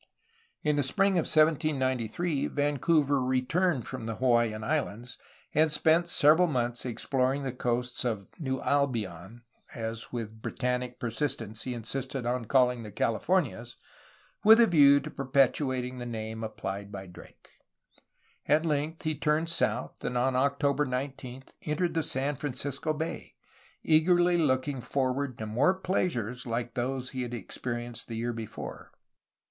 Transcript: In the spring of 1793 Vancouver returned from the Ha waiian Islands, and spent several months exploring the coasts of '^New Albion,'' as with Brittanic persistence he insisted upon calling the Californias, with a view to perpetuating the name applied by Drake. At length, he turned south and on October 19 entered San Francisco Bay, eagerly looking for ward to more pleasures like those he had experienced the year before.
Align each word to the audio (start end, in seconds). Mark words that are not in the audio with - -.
In 0.63 0.77
the 0.77 0.81
spring 0.81 1.11
of 1.19 1.27
1793 1.29 2.47
Vancouver 2.47 3.21
returned 3.21 3.85
from 3.87 4.05
the 4.05 4.15
Ha 4.15 4.25
waiian 4.25 4.63
Islands, 4.63 5.19
and 5.53 5.71
spent 5.71 6.09
several 6.09 6.47
months 6.47 6.87
exploring 6.87 7.43
the 7.43 7.51
coasts 7.51 8.03
of 8.03 8.27
'^New 8.39 8.65
Albion,'' 8.65 9.41
as 9.75 10.11
with 10.11 10.41
Brittanic 10.41 10.97
persistence 10.97 11.61
he 11.65 11.75
insisted 11.75 12.25
upon 12.25 12.45
calling 12.45 12.81
the 12.81 12.91
Californias, 12.91 13.75
with 14.43 14.59
a 14.59 14.65
view 14.65 14.99
to 15.01 15.11
perpetuating 15.11 15.99
the 15.99 16.07
name 16.07 16.43
applied 16.43 16.91
by 16.91 17.05
Drake. 17.05 17.49
At 18.47 18.65
length, 18.65 19.03
he 19.03 19.13
turned 19.13 19.49
south 19.49 20.03
and 20.03 20.17
on 20.17 20.35
October 20.35 20.83
19 20.83 21.43
entered 21.61 22.03
San 22.03 22.37
Francisco 22.37 22.91
Bay, 22.93 23.35
eagerly 23.83 24.39
looking 24.39 24.81
for 24.81 25.13
ward 25.13 25.37
to 25.37 25.45
more 25.45 25.75
pleasures 25.75 26.47
like 26.47 26.73
those 26.73 27.11
he 27.11 27.21
had 27.21 27.35
experienced 27.35 28.07
the 28.07 28.15
year 28.17 28.33
before. 28.33 28.91